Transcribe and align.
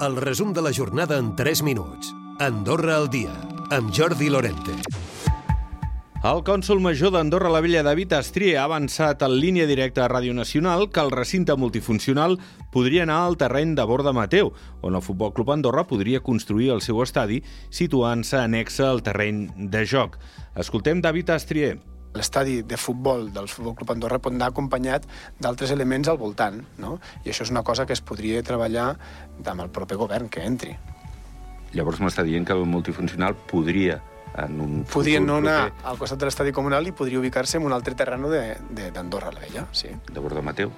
El 0.00 0.16
resum 0.16 0.52
de 0.52 0.60
la 0.60 0.72
jornada 0.72 1.18
en 1.18 1.36
3 1.36 1.62
minuts. 1.62 2.12
Andorra 2.40 2.96
al 2.96 3.08
dia, 3.08 3.30
amb 3.70 3.92
Jordi 3.94 4.26
Lorente. 4.28 4.74
El 6.26 6.42
cònsul 6.42 6.80
major 6.82 7.12
d'Andorra 7.14 7.52
la 7.52 7.60
Vella 7.62 7.84
David 7.86 8.16
Astrier 8.18 8.56
ha 8.58 8.64
avançat 8.66 9.22
en 9.22 9.36
línia 9.38 9.68
directa 9.70 10.02
a 10.02 10.08
Ràdio 10.10 10.34
Nacional 10.34 10.88
que 10.90 10.98
el 10.98 11.12
recinte 11.14 11.54
multifuncional 11.54 12.40
podria 12.74 13.04
anar 13.06 13.20
al 13.22 13.38
terreny 13.38 13.76
de 13.78 13.86
Borda 13.86 14.12
Mateu, 14.12 14.50
on 14.82 14.98
el 14.98 15.04
Futbol 15.04 15.32
Club 15.32 15.54
Andorra 15.54 15.86
podria 15.86 16.24
construir 16.26 16.72
el 16.74 16.82
seu 16.82 16.98
estadi 17.04 17.44
situant-se 17.70 18.42
anexa 18.42 18.90
al 18.90 19.04
terreny 19.06 19.46
de 19.70 19.86
joc. 19.86 20.18
Escoltem 20.58 21.06
David 21.06 21.36
Astrier 21.38 21.76
l'estadi 22.14 22.62
de 22.62 22.78
futbol 22.78 23.28
del 23.34 23.48
Futbol 23.50 23.74
Club 23.74 23.90
Andorra 23.94 24.20
pot 24.22 24.34
anar 24.34 24.52
acompanyat 24.52 25.06
d'altres 25.42 25.74
elements 25.74 26.08
al 26.08 26.18
voltant, 26.20 26.60
no? 26.78 26.98
I 27.24 27.32
això 27.34 27.44
és 27.46 27.52
una 27.52 27.64
cosa 27.66 27.86
que 27.86 27.92
es 27.92 28.00
podria 28.00 28.42
treballar 28.46 28.94
amb 29.44 29.60
el 29.66 29.70
propi 29.74 29.98
govern 29.98 30.30
que 30.30 30.44
entri. 30.46 30.76
Llavors 31.74 32.00
m'està 32.00 32.22
dient 32.22 32.46
que 32.46 32.54
el 32.54 32.64
multifuncional 32.70 33.34
podria 33.50 34.00
en 34.38 34.60
un 34.60 34.84
Podria 34.90 35.20
no 35.22 35.38
anar 35.42 35.58
proper... 35.68 35.90
al 35.90 35.98
costat 35.98 36.22
de 36.22 36.28
l'estadi 36.30 36.54
comunal 36.54 36.86
i 36.86 36.94
podria 36.94 37.20
ubicar-se 37.20 37.58
en 37.58 37.66
un 37.68 37.74
altre 37.74 37.94
terreno 37.98 38.30
d'Andorra 38.30 39.34
la 39.34 39.44
Vella, 39.44 39.66
sí. 39.72 39.90
De 40.10 40.22
Borda 40.22 40.42
Mateu? 40.42 40.72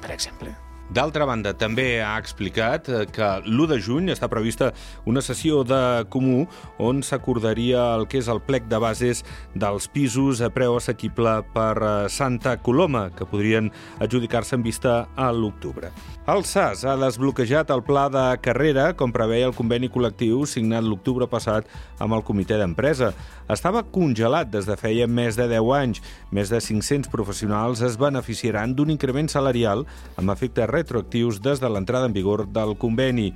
Per 0.00 0.12
exemple. 0.12 0.52
D'altra 0.92 1.24
banda, 1.24 1.54
també 1.56 2.02
ha 2.04 2.18
explicat 2.20 2.88
eh, 2.92 3.04
que 3.08 3.28
l'1 3.46 3.68
de 3.70 3.78
juny 3.80 4.10
està 4.12 4.28
prevista 4.28 4.68
una 5.08 5.22
sessió 5.24 5.62
de 5.64 6.04
comú 6.12 6.44
on 6.78 7.00
s'acordaria 7.02 7.86
el 7.96 8.04
que 8.10 8.20
és 8.20 8.28
el 8.28 8.42
plec 8.44 8.68
de 8.68 8.80
bases 8.82 9.24
dels 9.56 9.88
pisos 9.88 10.42
a 10.44 10.50
preu 10.52 10.76
assequible 10.76 11.38
per 11.54 11.72
eh, 11.80 11.94
Santa 12.12 12.58
Coloma, 12.60 13.08
que 13.16 13.24
podrien 13.24 13.72
adjudicar-se 14.04 14.58
en 14.58 14.66
vista 14.66 14.98
a 15.16 15.30
l'octubre. 15.32 15.88
El 16.28 16.44
SAS 16.48 16.84
ha 16.88 16.94
desbloquejat 17.00 17.72
el 17.72 17.82
pla 17.84 18.06
de 18.12 18.24
carrera, 18.44 18.90
com 18.96 19.12
preveia 19.12 19.48
el 19.48 19.56
conveni 19.56 19.90
col·lectiu 19.92 20.44
signat 20.48 20.84
l'octubre 20.84 21.28
passat 21.28 21.68
amb 22.00 22.16
el 22.16 22.24
comitè 22.24 22.56
d'empresa. 22.60 23.10
Estava 23.52 23.82
congelat 23.92 24.48
des 24.52 24.64
de 24.64 24.76
feia 24.80 25.04
més 25.04 25.36
de 25.36 25.44
10 25.50 25.72
anys. 25.76 26.00
Més 26.32 26.48
de 26.48 26.62
500 26.64 27.12
professionals 27.12 27.82
es 27.84 27.98
beneficiaran 28.00 28.72
d'un 28.72 28.92
increment 28.94 29.28
salarial 29.28 29.84
amb 30.16 30.32
efecte 30.32 30.64
retroactius 30.74 31.40
des 31.40 31.62
de 31.62 31.70
l'entrada 31.70 32.10
en 32.10 32.16
vigor 32.16 32.46
del 32.50 32.74
conveni. 32.76 33.30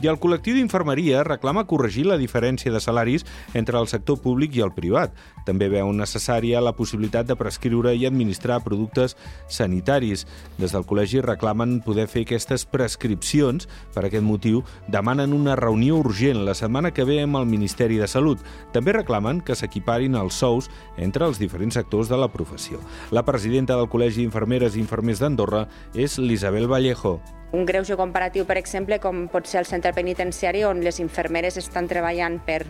I 0.00 0.08
el 0.10 0.16
col·lectiu 0.18 0.56
d'infermeria 0.56 1.20
reclama 1.22 1.66
corregir 1.70 2.06
la 2.08 2.16
diferència 2.18 2.72
de 2.72 2.80
salaris 2.82 3.26
entre 3.54 3.78
el 3.78 3.86
sector 3.86 4.18
públic 4.22 4.56
i 4.56 4.62
el 4.64 4.72
privat. 4.74 5.12
També 5.46 5.68
veu 5.70 5.92
necessària 5.94 6.62
la 6.64 6.72
possibilitat 6.74 7.28
de 7.28 7.36
prescriure 7.38 7.92
i 7.94 8.06
administrar 8.08 8.62
productes 8.64 9.14
sanitaris. 9.46 10.24
Des 10.58 10.74
del 10.74 10.86
col·legi 10.88 11.22
reclamen 11.22 11.80
poder 11.84 12.08
fer 12.10 12.24
aquestes 12.26 12.64
prescripcions. 12.66 13.68
Per 13.94 14.06
aquest 14.06 14.26
motiu, 14.26 14.64
demanen 14.88 15.36
una 15.36 15.54
reunió 15.60 16.00
urgent 16.00 16.42
la 16.46 16.56
setmana 16.58 16.90
que 16.90 17.06
ve 17.06 17.20
amb 17.22 17.38
el 17.38 17.46
Ministeri 17.50 18.00
de 18.00 18.08
Salut. 18.10 18.40
També 18.72 18.96
reclamen 18.96 19.42
que 19.44 19.54
s'equiparin 19.58 20.16
els 20.18 20.40
sous 20.40 20.70
entre 20.96 21.28
els 21.28 21.38
diferents 21.38 21.78
sectors 21.78 22.10
de 22.10 22.18
la 22.18 22.32
professió. 22.32 22.80
La 23.12 23.26
presidenta 23.28 23.76
del 23.78 23.90
Col·legi 23.92 24.22
d'Infermeres 24.22 24.74
i 24.74 24.82
Infermers 24.82 25.22
d'Andorra 25.22 25.68
és 25.94 26.18
l'Isabel 26.18 26.66
Vallejo. 26.66 27.20
Un 27.52 27.66
greuge 27.66 27.98
comparatiu, 28.00 28.46
per 28.48 28.56
exemple, 28.56 28.96
com 28.96 29.26
pot 29.28 29.44
ser 29.44 29.58
el 29.60 29.66
centre 29.68 29.90
penitenciari 29.92 30.62
on 30.64 30.78
les 30.80 31.02
infermeres 31.04 31.58
estan 31.60 31.84
treballant 31.90 32.38
per, 32.46 32.62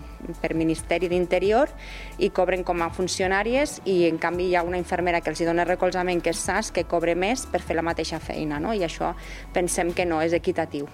per 0.43 0.57
Ministeri 0.59 1.07
d'Interior 1.13 1.71
i 2.19 2.33
cobren 2.35 2.67
com 2.67 2.83
a 2.83 2.91
funcionàries 2.91 3.77
i 3.87 4.09
en 4.09 4.19
canvi 4.19 4.49
hi 4.51 4.57
ha 4.59 4.65
una 4.67 4.81
infermera 4.83 5.21
que 5.23 5.31
els 5.31 5.45
dona 5.47 5.69
recolzament 5.69 6.25
que 6.25 6.35
és 6.35 6.43
SAS 6.43 6.73
que 6.75 6.83
cobre 6.91 7.15
més 7.15 7.47
per 7.47 7.63
fer 7.63 7.79
la 7.79 7.87
mateixa 7.87 8.19
feina 8.19 8.59
no? 8.59 8.75
i 8.75 8.83
això 8.83 9.15
pensem 9.55 9.95
que 9.95 10.09
no 10.09 10.19
és 10.19 10.35
equitatiu. 10.35 10.91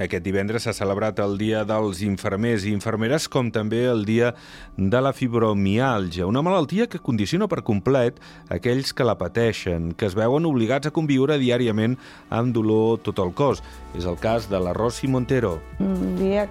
Aquest 0.00 0.24
divendres 0.24 0.64
s'ha 0.64 0.72
celebrat 0.72 1.18
el 1.20 1.34
Dia 1.36 1.66
dels 1.68 2.00
Infermers 2.06 2.64
i 2.64 2.70
Infermeres, 2.72 3.26
com 3.28 3.50
també 3.52 3.82
el 3.90 4.06
Dia 4.08 4.30
de 4.76 5.00
la 5.04 5.12
Fibromialgia, 5.12 6.24
una 6.24 6.40
malaltia 6.40 6.86
que 6.88 7.00
condiciona 7.02 7.48
per 7.48 7.60
complet 7.66 8.16
aquells 8.48 8.94
que 8.96 9.04
la 9.04 9.18
pateixen, 9.20 9.90
que 9.92 10.08
es 10.08 10.16
veuen 10.16 10.48
obligats 10.48 10.88
a 10.88 10.94
conviure 10.96 11.36
diàriament 11.36 11.98
amb 12.30 12.56
dolor 12.56 13.02
tot 13.04 13.20
el 13.20 13.34
cos. 13.36 13.60
És 13.92 14.08
el 14.08 14.16
cas 14.16 14.48
de 14.48 14.60
la 14.64 14.72
Rosy 14.72 15.12
Montero. 15.12 15.58
Un 15.78 16.16
dia 16.16 16.48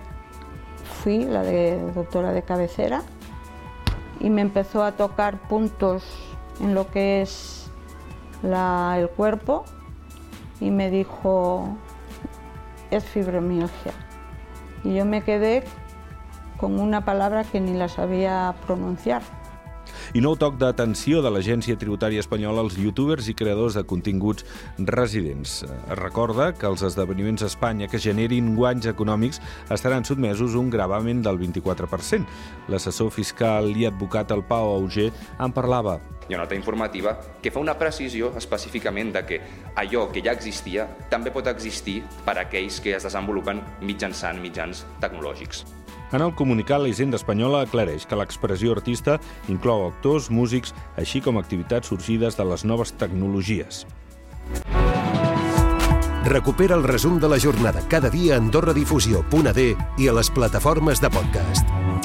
fui 1.02 1.26
la 1.26 1.42
de 1.42 1.80
doctora 1.96 2.34
de 2.34 2.44
cabecera 2.44 3.02
y 4.20 4.30
me 4.30 4.42
empezó 4.42 4.84
a 4.84 4.92
tocar 4.92 5.42
puntos 5.50 6.06
en 6.60 6.76
lo 6.76 6.92
que 6.92 7.24
es 7.24 7.72
la, 8.44 9.00
el 9.00 9.10
cuerpo 9.10 9.66
y 10.60 10.70
me 10.70 10.92
dijo 10.92 11.76
es 12.92 13.04
fibromialgia. 13.04 13.94
Y 14.84 14.96
yo 14.96 15.06
me 15.06 15.24
quedé 15.24 15.64
con 16.58 16.80
una 16.80 17.04
palabra 17.04 17.44
que 17.44 17.60
ni 17.60 17.74
la 17.74 17.88
sabía 17.88 18.54
pronunciar. 18.66 19.24
I 20.12 20.22
nou 20.24 20.36
toc 20.36 20.58
d'atenció 20.60 21.22
de 21.24 21.30
l'Agència 21.32 21.78
Tributària 21.80 22.22
Espanyola 22.24 22.64
als 22.66 22.76
youtubers 22.80 23.30
i 23.32 23.36
creadors 23.38 23.78
de 23.80 23.84
continguts 23.88 24.46
residents. 24.92 25.62
Es 25.64 25.98
recorda 26.00 26.52
que 26.52 26.68
els 26.68 26.84
esdeveniments 26.84 27.46
a 27.46 27.50
Espanya 27.52 27.88
que 27.92 28.02
generin 28.02 28.54
guanys 28.58 28.90
econòmics 28.92 29.42
estaran 29.72 30.06
sotmesos 30.08 30.58
un 30.60 30.70
gravament 30.74 31.24
del 31.24 31.40
24%. 31.40 32.28
L'assessor 32.72 33.12
fiscal 33.16 33.72
i 33.72 33.88
advocat 33.88 34.36
el 34.36 34.44
Pau 34.48 34.76
Auger 34.76 35.12
en 35.40 35.56
parlava 35.56 36.00
hi 36.32 36.34
ha 36.34 36.38
una 36.38 36.46
nota 36.46 36.56
informativa 36.56 37.18
que 37.42 37.52
fa 37.52 37.60
una 37.60 37.76
precisió 37.78 38.32
específicament 38.40 39.12
de 39.12 39.26
que 39.28 39.40
allò 39.76 40.06
que 40.14 40.24
ja 40.24 40.32
existia 40.32 40.86
també 41.12 41.32
pot 41.36 41.50
existir 41.52 42.00
per 42.24 42.38
a 42.38 42.46
aquells 42.46 42.80
que 42.80 42.96
es 42.96 43.04
desenvolupen 43.04 43.60
mitjançant 43.82 44.40
mitjans 44.40 44.86
tecnològics. 45.04 45.66
En 46.12 46.24
el 46.24 46.34
comunicat, 46.36 46.80
la 46.80 46.88
Hisenda 46.92 47.20
Espanyola 47.20 47.66
aclareix 47.66 48.06
que 48.08 48.20
l'expressió 48.20 48.72
artista 48.72 49.18
inclou 49.52 49.86
actors, 49.90 50.30
músics, 50.32 50.74
així 50.96 51.20
com 51.20 51.40
activitats 51.40 51.92
sorgides 51.92 52.40
de 52.40 52.48
les 52.48 52.64
noves 52.64 52.96
tecnologies. 52.96 53.86
Recupera 56.32 56.78
el 56.80 56.84
resum 56.88 57.20
de 57.20 57.28
la 57.28 57.40
jornada 57.40 57.84
cada 57.90 58.10
dia 58.10 58.36
a 58.36 58.40
AndorraDifusió.d 58.40 59.70
i 60.00 60.08
a 60.08 60.16
les 60.16 60.32
plataformes 60.32 61.02
de 61.04 61.10
podcast. 61.12 62.01